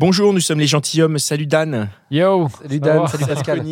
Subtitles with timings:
[0.00, 1.18] Bonjour, nous sommes les gentilshommes.
[1.18, 1.90] Salut Dan.
[2.08, 3.64] Yo Salut Dan, salut Pascal.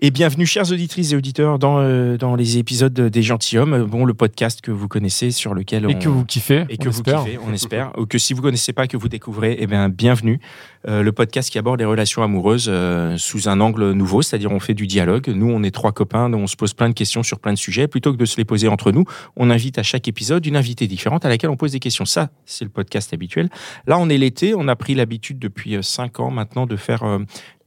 [0.00, 3.84] Et bienvenue, chères auditrices et auditeurs, dans, euh, dans les épisodes des gentilshommes.
[3.84, 5.98] Bon, le podcast que vous connaissez, sur lequel Et on...
[6.00, 7.22] que vous kiffez, et on que vous espère.
[7.22, 7.92] kiffez, on espère.
[7.96, 10.40] Ou que si vous connaissez pas, que vous découvrez, eh bien, bienvenue.
[10.88, 14.58] Euh, le podcast qui aborde les relations amoureuses euh, sous un angle nouveau, c'est-à-dire on
[14.58, 15.28] fait du dialogue.
[15.28, 17.86] Nous, on est trois copains, on se pose plein de questions sur plein de sujets.
[17.86, 19.04] Plutôt que de se les poser entre nous,
[19.36, 22.04] on invite à chaque épisode une invitée différente à laquelle on pose des questions.
[22.04, 23.48] Ça, c'est le podcast habituel.
[23.86, 24.54] Là, on est l'été.
[24.56, 27.02] On a pris l'habitude depuis euh, cinq ans maintenant de faire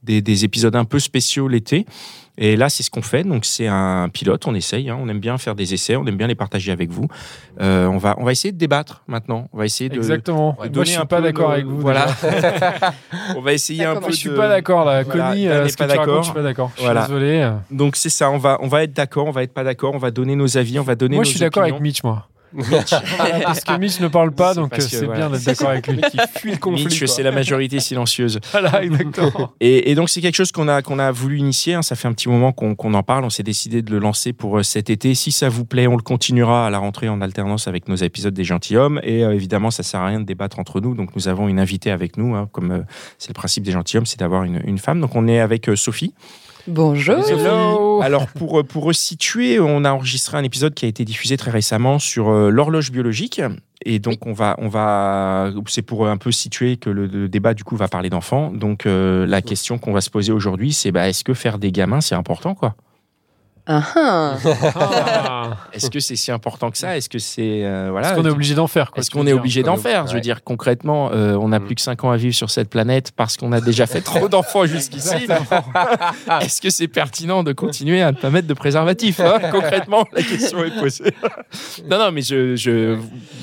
[0.02, 1.86] des, des épisodes un peu spéciaux l'été.
[2.38, 3.22] Et là, c'est ce qu'on fait.
[3.24, 4.46] Donc, c'est un pilote.
[4.46, 4.90] On essaye.
[4.90, 4.98] hein.
[5.00, 5.96] On aime bien faire des essais.
[5.96, 7.06] On aime bien les partager avec vous.
[7.60, 9.48] Euh, on va, on va essayer de débattre maintenant.
[9.52, 9.96] On va essayer de.
[9.96, 10.50] Exactement.
[10.52, 11.80] de Moi, je donner suis un pas d'accord avec vous.
[11.80, 12.06] Voilà.
[13.36, 14.10] on va essayer un peu.
[14.10, 15.02] Je suis de- pas d'accord là.
[15.02, 16.22] Voilà, Connie, Dan euh, ce pas d'accord.
[16.22, 16.70] je suis pas d'accord.
[16.74, 17.02] Je suis Voilà.
[17.06, 17.50] désolé.
[17.70, 18.30] Donc c'est ça.
[18.30, 19.26] On va, on va être d'accord.
[19.26, 19.94] On va être pas d'accord.
[19.94, 20.78] On va donner nos avis.
[20.78, 21.16] On va donner.
[21.16, 21.80] Moi, nos je suis d'accord avec.
[21.80, 22.28] Mitch, moi.
[23.44, 26.00] Parce que Mitch ne parle pas, donc c'est bien d'être d'accord avec lui.
[26.10, 26.84] Qui fuit le conflit.
[26.86, 28.40] Mitch, c'est la majorité silencieuse.
[28.52, 29.52] Voilà, exactement.
[29.60, 31.74] Et, et donc c'est quelque chose qu'on a qu'on a voulu initier.
[31.74, 31.82] hein.
[31.82, 33.24] Ça fait un petit moment qu'on en parle.
[33.24, 35.14] On s'est décidé de le lancer pour euh, cet été.
[35.14, 38.32] Si ça vous plaît, on le continuera à la rentrée en alternance avec nos épisodes
[38.34, 39.00] des gentilshommes.
[39.02, 40.94] Et euh, évidemment, ça sert à rien de débattre entre nous.
[40.94, 42.78] Donc nous avons une invitée avec nous, hein, comme euh,
[43.18, 45.00] c'est le principe des gentilshommes, c'est d'avoir une, une femme.
[45.00, 46.14] Donc on est avec euh, Sophie.
[46.66, 47.16] Bonjour.
[47.28, 47.85] Hello.
[48.02, 51.50] Alors pour euh, pour resituer, on a enregistré un épisode qui a été diffusé très
[51.50, 53.40] récemment sur euh, l'horloge biologique.
[53.84, 57.54] Et donc on va on va c'est pour un peu situer que le, le débat
[57.54, 58.50] du coup va parler d'enfants.
[58.50, 61.72] Donc euh, la question qu'on va se poser aujourd'hui, c'est bah, est-ce que faire des
[61.72, 62.74] gamins c'est important quoi?
[63.68, 64.36] Ah, ah.
[64.74, 65.56] Ah.
[65.72, 66.96] Est-ce que c'est si important que ça?
[66.96, 69.62] Est-ce que c'est euh, voilà Est-ce qu'on est obligé d'en faire Est-ce qu'on est obligé
[69.62, 70.06] d'en faire?
[70.06, 71.64] Je veux dire concrètement, euh, on n'a Mm.
[71.64, 74.28] plus que 5 ans à vivre sur cette planète parce qu'on a déjà fait trop
[74.28, 75.26] d'enfants jusqu'ici.
[76.40, 79.38] Est-ce que c'est pertinent de continuer à ne pas mettre de préservatif hein?
[79.50, 81.12] Concrètement, la question est posée.
[81.90, 82.96] non, non, mais je, je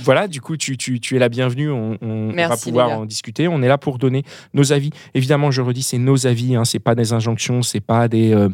[0.04, 0.28] voilà.
[0.28, 1.70] Du coup, tu, tu, tu es la bienvenue.
[1.72, 3.48] On, on- on va pouvoir en discuter.
[3.48, 4.24] On est là pour donner
[4.54, 4.92] nos avis.
[5.14, 6.56] Évidemment, je redis, c'est nos avis.
[6.56, 7.62] Hein, c'est pas des injonctions.
[7.62, 8.50] C'est pas des euh,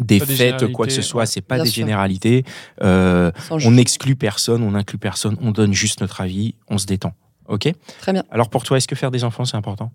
[0.00, 1.26] des Pas des faits, quoi que ce soit.
[1.26, 1.82] C'est pas Bien des sûr.
[1.82, 2.44] généralités.
[2.82, 5.36] Euh, on n'exclut personne, on n'inclut personne.
[5.40, 6.54] On donne juste notre avis.
[6.68, 7.12] On se détend.
[7.48, 7.70] Ok?
[8.00, 8.24] Très bien.
[8.30, 9.92] Alors pour toi, est-ce que faire des enfants c'est important?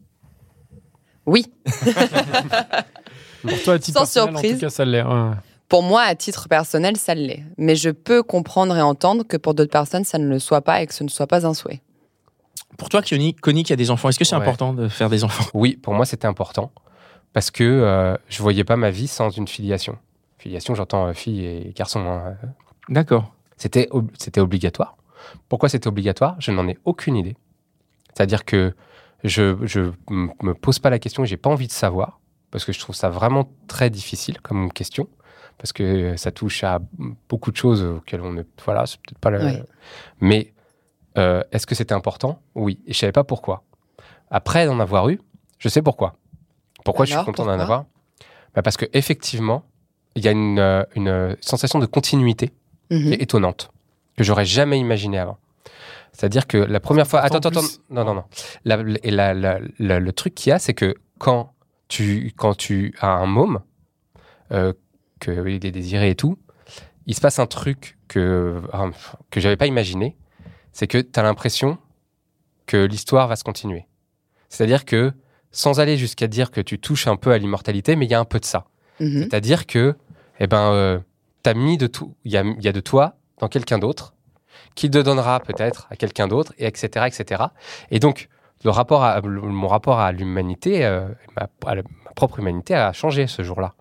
[1.26, 1.46] Oui,
[3.42, 4.54] Pour toi, à titre Sans personnel, en surprise.
[4.54, 5.04] tout cas, ça l'est.
[5.04, 5.32] ouais.
[5.70, 7.44] pour moi, à titre personnel, ça l'est.
[7.58, 10.82] Mais je peux comprendre et entendre que pour d'autres personnes, ça ne le soit pas
[10.82, 11.82] et que ce ne soit pas un souhait.
[12.78, 14.42] Pour toi, Connie, Connie qui a des enfants, est-ce que c'est Ouais.
[14.42, 15.46] important de faire des enfants?
[15.54, 16.72] Oui, pour moi, c'était important.
[17.34, 19.98] Parce que euh, je voyais pas ma vie sans une filiation.
[20.38, 22.00] Filiation, j'entends euh, fille et garçon.
[22.08, 22.36] hein.
[22.90, 23.34] D'accord.
[23.58, 24.98] C'était ob- c'était obligatoire.
[25.48, 26.36] Pourquoi c'était obligatoire?
[26.40, 27.36] Je n'en ai aucune idée.
[28.14, 28.74] C'est-à-dire que
[29.24, 32.20] je je m- me pose pas la question et j'ai pas envie de savoir
[32.52, 35.08] parce que je trouve ça vraiment très difficile comme question
[35.58, 36.80] parce que ça touche à
[37.28, 39.60] beaucoup de choses auxquelles on ne voilà c'est peut-être pas le Oui.
[40.22, 40.54] mais
[41.18, 42.42] euh, est-ce que c'était important?
[42.56, 43.64] Oui et je savais pas pourquoi.
[44.32, 45.20] Après d'en avoir eu,
[45.60, 46.16] je sais pourquoi.
[46.86, 47.86] Pourquoi je suis content d'en avoir?
[48.56, 49.64] Bah, Parce que effectivement
[50.16, 52.52] il y a une, euh, une sensation de continuité
[52.90, 53.04] Mhm.
[53.04, 53.72] qui est étonnante,
[54.18, 55.38] que j'aurais jamais imaginé avant.
[56.12, 57.20] C'est-à-dire que la première fois.
[57.22, 57.68] Attends, attends, en attends.
[57.92, 58.24] Non, non, non.
[58.66, 61.54] La- et la- la- la- le truc qu'il y a, c'est que quand
[61.88, 63.62] tu, quand tu as un môme,
[64.52, 64.74] euh,
[65.20, 66.38] qu'il est désiré et tout,
[67.06, 68.92] il se passe un truc que, euh,
[69.30, 70.18] que j'avais pas imaginé.
[70.74, 71.78] C'est que tu as l'impression
[72.66, 73.86] que l'histoire va se continuer.
[74.50, 75.14] C'est-à-dire que,
[75.52, 78.20] sans aller jusqu'à dire que tu touches un peu à l'immortalité, mais il y a
[78.20, 78.66] un peu de ça.
[79.00, 79.24] Mhm.
[79.24, 79.96] C'est-à-dire que,
[80.40, 81.00] eh ben, euh,
[81.44, 84.14] t'as mis de tout, il y a, il y a de toi dans quelqu'un d'autre,
[84.76, 87.44] qui te donnera peut-être à quelqu'un d'autre, et etc., etc.
[87.92, 88.30] Et donc,
[88.64, 92.76] le rapport à, le- mon rapport à l'humanité, euh, ma, à la- ma propre humanité
[92.76, 93.74] a changé ce jour-là.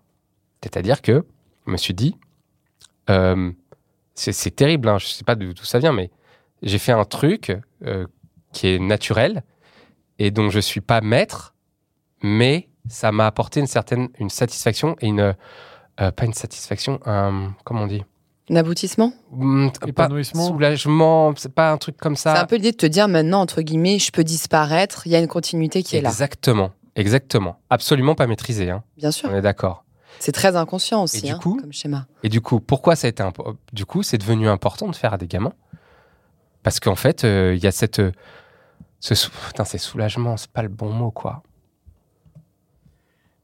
[0.62, 1.24] C'est-à-dire que,
[1.66, 2.16] je me suis dit,
[3.10, 3.50] euh,
[4.14, 6.10] c'est terrible, hein, je sais pas d'où ça vient, mais
[6.62, 7.56] j'ai fait un truc
[8.52, 9.42] qui est naturel
[10.18, 11.54] et dont je suis pas maître,
[12.22, 15.34] mais ça m'a apporté une certaine une satisfaction et une
[16.00, 18.04] euh, pas une satisfaction, un, comment on dit?
[18.50, 19.12] Un aboutissement?
[19.30, 20.46] Pas Épanouissement?
[20.46, 22.34] soulagement, c'est pas un truc comme ça.
[22.34, 25.16] C'est un peu l'idée de te dire maintenant, entre guillemets, je peux disparaître, il y
[25.16, 26.08] a une continuité qui est là.
[26.08, 27.56] Exactement, exactement.
[27.68, 28.84] Absolument pas maîtrisé, hein.
[28.96, 29.28] Bien sûr.
[29.30, 29.84] on est d'accord.
[30.20, 32.06] C'est très inconscient aussi, du hein, coup comme schéma.
[32.22, 35.12] Et du coup, pourquoi ça a été impo- Du coup, c'est devenu important de faire
[35.12, 35.52] à des gamins?
[36.62, 38.12] Parce qu'en fait, euh, il y a cette euh,
[39.00, 41.42] Ce sou- Putain, c'est soulagement, c'est pas le bon mot, quoi.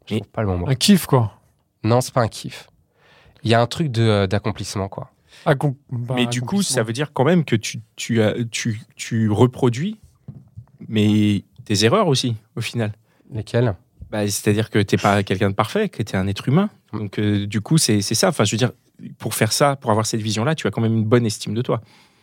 [0.06, 0.68] Je trouve pas le bon mot.
[0.68, 1.32] Un kiff, quoi.
[1.82, 2.68] Non, c'est pas un kiff.
[3.42, 5.10] Il y a un truc de, euh, d'accomplissement, quoi.
[5.46, 8.80] Accom- bah, Mais du coup, ça veut dire quand même que tu, tu, as- tu,
[8.96, 9.98] tu reproduis,
[10.88, 12.92] mais tes erreurs aussi, au final.
[13.32, 13.74] Lesquels
[14.10, 16.70] Bah, C'est-à-dire que tu n'es pas quelqu'un de parfait, que tu es un être humain.
[16.92, 18.28] Donc, euh, du coup, c'est c'est ça.
[18.28, 18.72] Enfin, je veux dire,
[19.18, 21.62] pour faire ça, pour avoir cette vision-là, tu as quand même une bonne estime de
[21.62, 21.80] toi.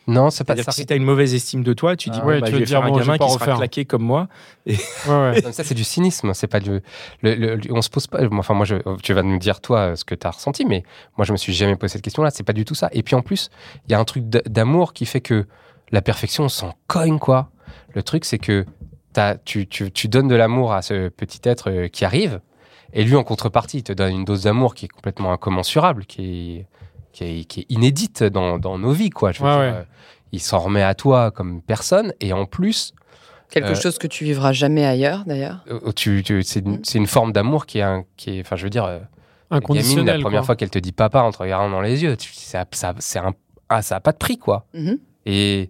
[0.07, 0.63] Non, c'est pas ça.
[0.63, 2.51] que si tu as une mauvaise estime de toi, tu dis, Ah ouais, bah, tu
[2.53, 3.57] je veux vais dire, faire un gamin qui sera refaire.
[3.57, 4.27] claqué comme moi.
[4.65, 4.73] Ouais,
[5.07, 5.41] ouais.
[5.41, 6.33] Non, ça, c'est du cynisme.
[6.33, 6.71] C'est pas du.
[7.21, 8.19] le- le- le- on se pose pas.
[8.31, 10.83] Enfin, moi, je, tu vas nous dire, toi, ce que tu as ressenti, mais
[11.17, 12.31] moi, je me suis jamais posé cette question-là.
[12.31, 12.89] C'est pas du tout ça.
[12.93, 13.49] Et puis, en plus,
[13.87, 15.45] il y a un truc d'a- d'amour qui fait que
[15.91, 17.51] la perfection, on s'en cogne, quoi.
[17.93, 18.65] Le truc, c'est que
[19.13, 22.39] t'as- tu, tu, tu donnes de l'amour à ce petit être euh, qui arrive,
[22.93, 26.57] et lui, en contrepartie, il te donne une dose d'amour qui est complètement incommensurable, qui
[26.57, 26.65] est,
[27.13, 29.31] qui est, qui est inédite dans, dans nos vies, quoi.
[29.31, 29.79] Je veux Ouais, dire, ouais.
[29.79, 29.83] euh,
[30.31, 32.93] il s'en remet à toi comme personne, et en plus,
[33.49, 35.65] Quelque Euh, chose que tu vivras jamais ailleurs, d'ailleurs.
[35.69, 38.55] euh, tu, tu- c'est une, c'est une forme d'amour qui est, un, qui est, enfin,
[38.55, 38.99] je veux dire, euh, la
[39.59, 40.15] gamine, Inconditionnel.
[40.15, 40.45] la première quoi.
[40.45, 43.33] fois qu'elle te dit papa en te regardant dans les yeux, tu, ça, ça, un,
[43.67, 44.67] ah, ça a pas de prix, quoi.
[44.73, 44.99] Mhm.
[45.25, 45.69] Et,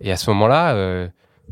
[0.00, 1.06] et à ce moment-là, euh,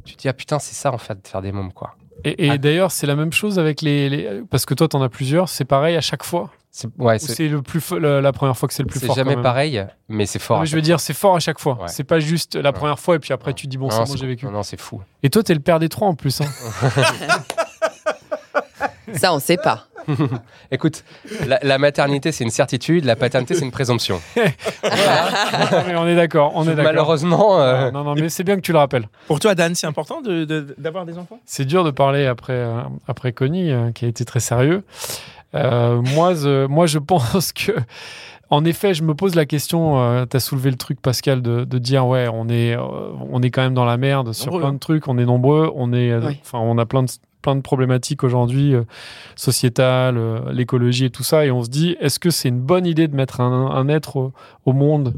[0.07, 1.95] tu te dis, ah putain, c'est ça, en fait, de faire des mômes, quoi.
[2.25, 2.57] Et, et Ah.
[2.57, 5.51] d'ailleurs, c'est la même chose avec les, les- Parce que toi, t'en as plusieurs.
[5.51, 6.51] C'est pareil à chaque fois.
[6.79, 9.17] C'est, ouais, c'est, c'est le plus la, première fois que c'est le plus c'est fort.
[9.17, 10.59] jamais quand même pareil, mais c'est fort.
[10.59, 11.79] Non, à mais je veux dire, c'est fort à chaque fois.
[11.81, 11.89] Ouais.
[11.89, 12.73] C'est pas juste la Ouais.
[12.75, 13.55] première fois et puis après Ouais.
[13.55, 14.45] tu dis bon, c'est non, bon, c'est- j'ai vécu.
[14.45, 15.01] Non, non, c'est fou.
[15.23, 16.39] Et toi, t'es le père des trois en plus.
[16.43, 16.45] hein.
[19.15, 19.87] Ça, on sait pas.
[20.71, 21.03] Écoute,
[21.47, 24.21] la, la maternité, c'est une certitude, la paternité, c'est une présomption.
[25.73, 26.53] Non, mais on est d'accord.
[26.55, 26.85] On est d'accord.
[26.85, 29.09] Malheureusement, euh, Non, non, mais c'est bien que tu le rappelles.
[29.27, 31.41] Pour toi, Dan, c'est important de- de- d'avoir des enfants?
[31.45, 34.85] C'est dur de parler après, euh, après Connie, euh, qui a été très sérieux.
[35.55, 37.73] Euh, moi, je, moi, je pense que,
[38.51, 40.27] en effet, je me pose la question.
[40.27, 42.83] tu as soulevé le truc, Pascal, de, de dire ouais, on est, euh,
[43.31, 44.75] on est quand même dans la merde sur Nombreux, plein hein.
[44.75, 45.09] de trucs.
[45.09, 45.71] On est nombreux.
[45.75, 46.39] On est, euh, Oui.
[46.43, 47.11] enfin, on a plein de
[47.43, 48.83] plein de problématiques aujourd'hui euh,
[49.37, 51.47] sociétales, euh, l'écologie et tout ça.
[51.47, 54.17] Et on se dit, est-ce que c'est une bonne idée de mettre un, un être
[54.17, 54.33] au,
[54.65, 55.15] au monde?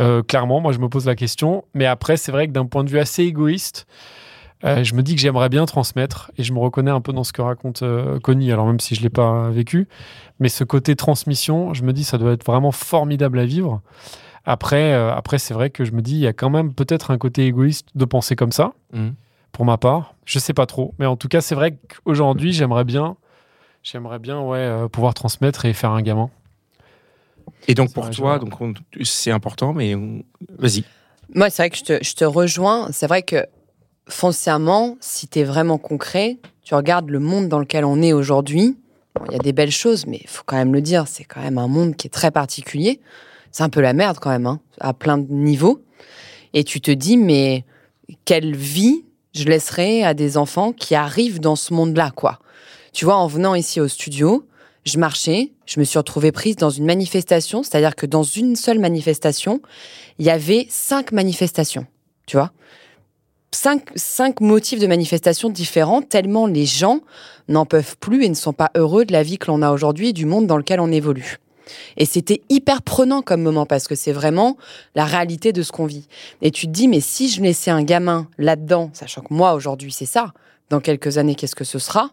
[0.00, 1.64] Euh, Clairement, moi, je me pose la question.
[1.74, 3.86] Mais après, c'est vrai que d'un point de vue assez égoïste.
[4.64, 7.24] Euh, je me dis que j'aimerais bien transmettre et je me reconnais un peu dans
[7.24, 9.88] ce que raconte euh, Connie, alors même si je l'ai pas vécu,
[10.38, 13.80] mais ce côté transmission, je me dis ça doit être vraiment formidable à vivre.
[14.44, 17.10] Après, euh, après c'est vrai que je me dis il y a quand même peut-être
[17.10, 19.14] un côté égoïste de penser comme ça, Mhm.
[19.50, 20.14] pour ma part.
[20.26, 21.72] Je sais pas trop, mais en tout cas c'est vrai
[22.04, 23.16] qu'aujourd'hui j'aimerais bien,
[23.82, 26.30] j'aimerais bien ouais euh, pouvoir transmettre et faire un gamin.
[27.68, 28.54] Et donc, pour toi, donc
[29.02, 30.22] c'est important, mais on-
[30.58, 30.84] vas-y.
[31.34, 32.88] Moi, c'est vrai que je te, je te rejoins.
[32.92, 33.46] C'est vrai que
[34.08, 38.76] foncièrement, si tu es vraiment concret, tu regardes le monde dans lequel on est aujourd'hui.
[39.26, 41.40] Il y a des belles choses, mais il faut quand même le dire, c'est quand
[41.40, 43.00] même un monde qui est très particulier.
[43.50, 45.82] C'est un peu la merde quand même, hein, à plein de niveaux.
[46.54, 47.64] Et tu te dis, mais
[48.24, 49.04] quelle vie
[49.34, 52.38] je laisserai à des enfants qui arrivent dans ce monde-là, quoi.
[52.92, 54.46] Tu vois, en venant ici au studio,
[54.84, 58.78] je marchais, je me suis retrouvée prise dans une manifestation, c'est-à-dire que dans une seule
[58.78, 59.60] manifestation,
[60.18, 61.86] il y avait cinq manifestations,
[62.26, 62.52] tu vois.
[63.54, 67.00] Cinq, cinq motifs de manifestation différents, tellement les gens
[67.48, 70.08] n'en peuvent plus et ne sont pas heureux de la vie que l'on a aujourd'hui
[70.08, 71.36] et du monde dans lequel on évolue.
[71.96, 74.56] Et c'était hyper prenant comme moment parce que c'est vraiment
[74.94, 76.08] la réalité de ce qu'on vit.
[76.40, 79.92] Et tu te dis, mais si je laissais un gamin là-dedans, sachant que moi aujourd'hui
[79.92, 80.32] c'est ça,
[80.70, 82.10] dans quelques années qu'est-ce que ce sera?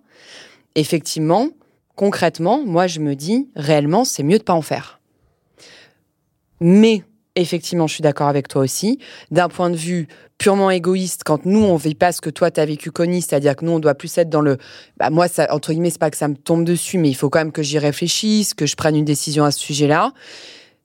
[0.76, 1.48] Effectivement,
[1.96, 5.00] concrètement, moi je me dis, réellement, c'est mieux de pas en faire.
[6.60, 7.04] Mais
[7.42, 9.00] effectivement, je suis d'accord avec toi aussi.
[9.32, 12.60] D'un point de vue purement égoïste, quand nous, on vit pas ce que toi, tu
[12.60, 14.58] as vécu, Connie, c'est-à-dire que nous, on doit plus être dans le...
[14.98, 17.30] Bah, moi, ça, entre guillemets, c'est pas que ça me tombe dessus, mais il faut
[17.30, 20.14] quand même que j'y réfléchisse, que je prenne une décision à ce sujet-là.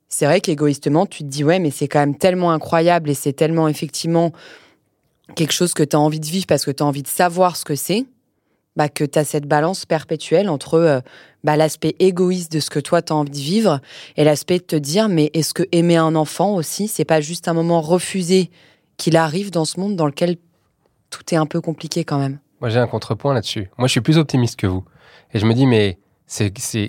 [0.08, 3.32] C'est vrai qu'égoïstement, tu te dis, ouais, mais c'est quand même tellement incroyable et c'est
[3.32, 4.32] tellement, effectivement,
[5.34, 7.56] quelque chose que tu as envie de vivre parce que tu as envie de savoir
[7.56, 8.04] ce que c'est,
[8.76, 11.00] bah, que tu as cette balance perpétuelle entre euh,
[11.44, 13.80] bah, l'aspect égoïste de ce que toi, tu as envie de vivre
[14.16, 17.48] et l'aspect de te dire, mais est-ce que aimer un enfant aussi, c'est pas juste
[17.48, 18.50] un moment refusé
[18.96, 20.36] qu'il arrive dans ce monde dans lequel
[21.10, 22.38] tout est un peu compliqué quand même?
[22.60, 23.68] Moi, j'ai un contrepoint là-dessus.
[23.78, 24.84] Moi, je suis plus optimiste que vous.
[25.32, 25.98] Et je me dis, mais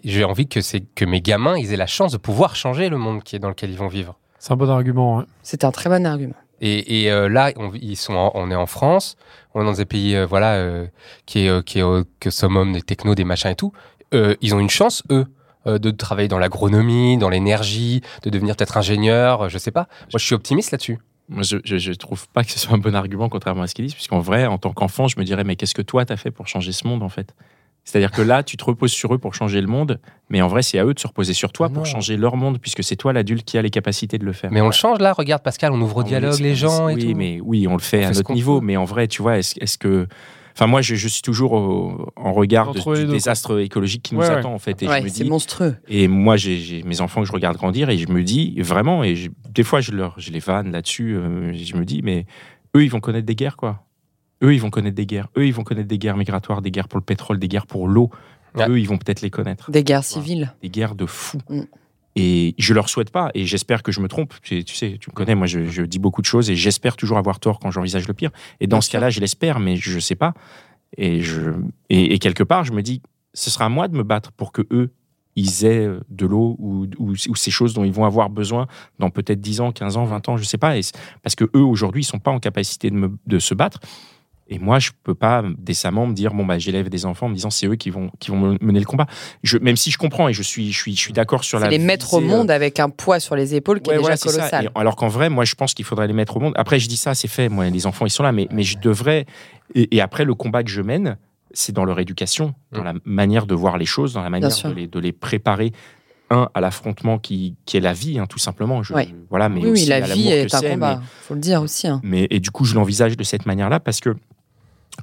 [0.04, 2.98] j'ai envie que, c'est, que mes gamins, ils aient la chance de pouvoir changer le
[2.98, 4.18] monde qui est dans lequel ils vont vivre.
[4.40, 5.18] C'est un bon argument.
[5.18, 5.24] ouais.
[5.44, 6.36] C'est un très bon argument.
[6.62, 9.18] Et, et, euh, là, on, ils sont en- on est en France,
[9.56, 10.86] on est dans des pays, euh, voilà, euh,
[11.26, 11.84] qui est, euh, qui est
[12.20, 13.72] que summum des technos, des machins et tout.
[14.14, 15.26] Ils ont une chance, eux,
[15.66, 19.88] de travailler dans l'agronomie, dans l'énergie, de devenir peut-être ingénieur, je sais pas.
[20.04, 21.00] Moi, je suis optimiste là-dessus.
[21.40, 23.84] Je, je, je trouve pas que ce soit un bon argument, contrairement à ce qu'ils
[23.84, 26.32] disent, puisqu'en vrai, en tant qu'enfant, je me dirais, mais qu'est-ce que toi, t'as fait
[26.32, 27.36] pour changer ce monde, en fait?
[27.86, 30.00] C'est-à-dire que là, tu te reposes sur eux pour changer le monde,
[30.30, 31.76] mais en vrai, c'est à eux de se reposer sur toi Non.
[31.76, 34.52] pour changer leur monde, puisque c'est toi l'adulte qui a les capacités de le faire.
[34.52, 36.96] Mais on le change là, regarde Pascal, on ouvre au Ah, dialogue les gens et
[36.96, 37.18] oui, tout.
[37.18, 38.60] mais oui, on le fait On à fait notre niveau.
[38.60, 38.66] peut.
[38.66, 40.08] Mais en vrai, tu vois, est-ce que,
[40.56, 44.22] enfin, moi, je, je suis toujours au- en regard de- du désastre écologique qui nous
[44.22, 44.36] Ouais, ouais.
[44.38, 44.82] attend en fait.
[44.82, 45.76] Et Ouais, c'est dis, monstrueux.
[45.88, 49.04] et moi, j'ai j'ai mes enfants que je regarde grandir et je me dis vraiment,
[49.04, 51.16] et je- des fois, je leur, je les vanne là-dessus.
[51.16, 52.26] euh, je me dis, mais
[52.76, 53.85] eux, ils vont connaître des guerres, quoi.
[54.46, 55.28] Eux, ils vont connaître des guerres.
[55.38, 57.88] Eux, ils vont connaître des guerres migratoires, des guerres pour le pétrole, des guerres pour
[57.88, 58.10] l'eau.
[58.56, 58.70] Ouais.
[58.70, 60.54] Eux, ils vont peut-être les connaître Des guerres civiles.
[60.62, 61.42] des guerres de fous.
[61.50, 61.62] Mm.
[62.18, 64.34] Et je leur souhaite pas, et j'espère que je me trompe.
[64.42, 66.96] Tu tu sais, tu me connais, moi je, je dis beaucoup de choses et j'espère
[66.96, 68.32] toujours avoir tort quand j'envisage le pire.
[68.62, 70.34] Et dans Bien ce cas-là, je l'espère, mais je sais pas.
[70.98, 71.52] Et, je,
[71.90, 73.02] et, et quelque part, je me dis,
[73.34, 74.94] ce sera à moi de me battre pour que eux,
[75.36, 78.68] ils aient de l'eau ou, ou, ou ces choses dont ils vont avoir besoin
[79.00, 80.78] dans peut-être 10 ans, 15 ans, 20 ans, je sais pas.
[80.78, 80.82] Et
[81.22, 83.80] parce que eux, aujourd'hui, ils sont pas en capacité de, me, de se battre.
[84.48, 87.34] Et moi, je peux pas décemment me dire bon bah j'élève des enfants en me
[87.36, 89.08] disant c'est eux qui vont qui vont me- mener le combat.
[89.42, 91.68] Je, même si je comprends et je suis je suis je suis d'accord sur la
[91.70, 94.00] les mettre au visée, euh, monde avec un poids sur les épaules qui Ouais, est
[94.00, 94.66] déjà colossal.
[94.66, 96.54] Et alors qu'en vrai, moi, je pense qu'il faudrait les mettre au monde.
[96.58, 97.50] Après, je dis ça, c'est fait.
[97.50, 99.26] Moi, les enfants, ils sont là, mais, mais je devrais.
[99.74, 101.18] Et, et après, le combat que je mène,
[101.52, 104.74] c'est dans leur éducation, dans la manière de voir les choses, dans la manière de
[104.76, 105.72] les, de les préparer.
[106.32, 108.82] Un, à l'affrontement qui, qui est la vie, hein, tout simplement.
[108.82, 109.08] Je- Ouais.
[109.30, 111.00] Voilà, mais oui, oui, aussi la à vie que est un combat.
[111.22, 111.88] faut le dire aussi.
[111.88, 112.02] hein.
[112.04, 114.16] mais, et du coup, je l'envisage de cette manière-là parce que,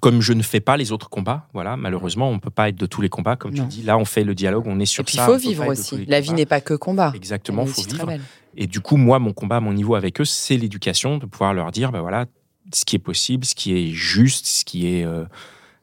[0.01, 2.77] comme je ne fais pas les autres combats, voilà, malheureusement, on ne peut pas être
[2.77, 3.37] de tous les combats.
[3.37, 3.65] Comme Non.
[3.65, 5.67] tu dis, là, on fait le dialogue, on est sur Et puis il faut vivre
[5.67, 6.07] aussi.
[6.07, 7.13] La vie n'est pas que combat.
[7.15, 8.11] Exactement, il faut vivre.
[8.57, 11.71] Et du coup, moi, mon combat mon niveau avec eux, c'est l'éducation, de pouvoir leur
[11.71, 12.27] dire, ben voilà,
[12.73, 15.25] ce qui est possible, ce qui est juste, ce qui est euh,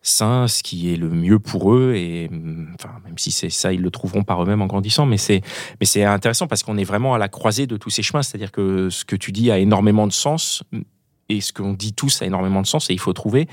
[0.01, 1.93] sain, ce qui est le mieux pour eux.
[1.95, 5.05] Et hum, enfin, même si c'est ça, ils le trouveront par eux-mêmes en grandissant.
[5.05, 5.41] Mais c'est,
[5.79, 8.21] mais c'est intéressant parce qu'on est vraiment à la croisée de tous ces chemins.
[8.23, 10.63] C'est-à-dire que ce que tu dis a énormément de sens
[11.29, 13.47] et ce qu'on dit tous a énormément de sens et il faut trouver.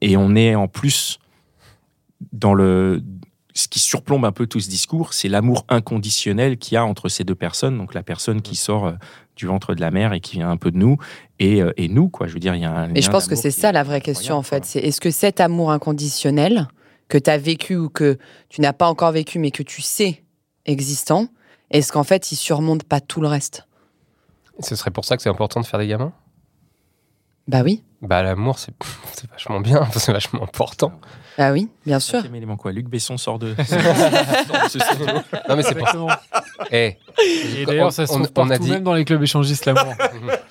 [0.00, 1.18] Et on est en plus
[2.32, 3.02] dans le
[3.52, 7.08] ce qui surplombe un peu tout ce discours, c'est l'amour inconditionnel qu'il y a entre
[7.08, 7.76] ces deux personnes.
[7.78, 8.92] Donc la personne qui sort euh,
[9.36, 10.98] du ventre de la mère et qui vient un peu de nous,
[11.38, 12.26] et, euh, et nous, quoi.
[12.26, 12.88] Je veux dire, il y a un.
[12.88, 14.64] Mais je pense que c'est ça la vraie question en fait.
[14.64, 16.68] C'est est-ce que cet amour inconditionnel
[17.08, 20.22] que tu as vécu ou que tu n'as pas encore vécu mais que tu sais
[20.66, 21.26] existant,
[21.70, 23.66] est-ce qu'en fait il surmonte pas tout le reste?
[24.60, 26.12] Ce serait pour ça que c'est important de faire des gamins?
[27.50, 28.72] Bah oui, Bah l'amour, c'est
[29.12, 30.92] c'est vachement bien, c'est vachement important.
[31.36, 32.18] bah oui, bien sûr.
[32.18, 32.70] Cinquième élément, quoi.
[32.70, 33.54] Luc Besson sort de.
[35.48, 36.08] Non mais c'est Exactement.
[36.70, 36.96] Eh,
[37.58, 39.64] Et d'ailleurs, ça se on- trouve on a partout, dit- même dans les clubs échangistes,
[39.66, 39.84] l'amour.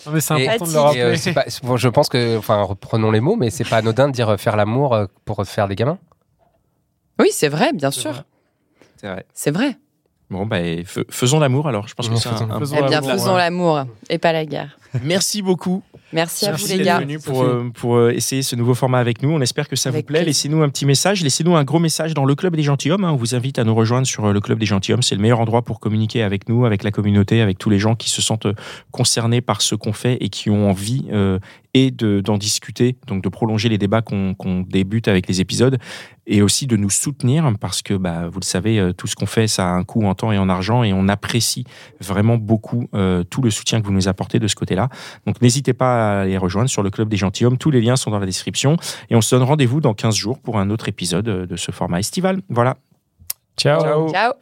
[0.06, 1.00] Non, mais c'est Et- important de le Et, rappeler.
[1.00, 3.63] Et, euh, c'est pas- c'est- bon, je pense que, enfin, reprenons les mots, mais c'est
[3.68, 5.98] pas anodin de dire euh, faire l'amour euh, pour faire des gamins.
[7.20, 8.12] Oui, c'est vrai, bien C'est sûr.
[8.12, 8.24] vrai.
[8.98, 9.25] C'est vrai.
[9.34, 9.77] C'est vrai.
[10.29, 10.58] Bon, bah,
[11.10, 11.88] faisons l'amour alors.
[11.88, 13.38] Je pense que c'est un, faisons- un faisons Eh bien, l'amour, faisons ouais.
[13.39, 14.77] l'amour et pas la guerre.
[15.03, 15.82] Merci beaucoup.
[16.12, 17.00] Merci à Merci vous les gars.
[17.00, 17.20] venu.
[17.20, 19.30] pour, euh, pour euh, essayer ce nouveau format avec nous.
[19.32, 20.24] On espère que ça Avec vous plaît.
[20.25, 21.22] Laissez-nous un petit message.
[21.24, 23.04] Laissez-nous un gros message dans le Club des Gentilhommes.
[23.04, 23.12] hein.
[23.12, 25.04] On vous invite à nous rejoindre sur euh, le Club des Gentilhommes.
[25.04, 27.96] C'est le meilleur endroit pour communiquer avec nous, avec la communauté, avec tous les gens
[27.96, 28.48] qui se sentent
[28.92, 31.38] concernés par ce qu'on fait et qui ont envie euh,
[31.75, 35.78] et de- d'en discuter, donc de prolonger les débats qu'on qu'on débute avec les épisodes
[36.29, 39.25] et aussi de nous soutenir parce que, bah, vous le savez, euh, tout ce qu'on
[39.25, 41.65] fait, ça a un coût en temps et en argent et on apprécie
[42.00, 44.89] vraiment beaucoup euh, tout le soutien que vous nous apportez de ce côté-là.
[45.25, 47.57] Donc n'hésitez pas à les rejoindre sur le Club des Gentilhommes.
[47.57, 48.77] Tous les liens sont dans la description.
[49.09, 51.71] Et on se donne rendez-vous dans 15 jours pour un autre épisode euh, de ce
[51.71, 52.41] format estival.
[52.48, 52.77] Voilà.
[53.57, 54.09] Ciao.
[54.12, 54.33] Ciao.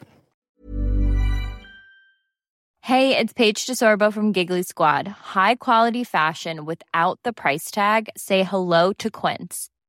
[2.81, 5.07] Hey, it's Paige DeSorbo from Giggly Squad.
[5.35, 8.09] High quality fashion without the price tag.
[8.15, 9.69] Say hello to Quince.